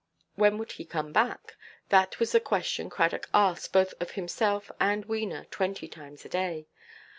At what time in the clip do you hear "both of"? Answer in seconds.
3.71-4.09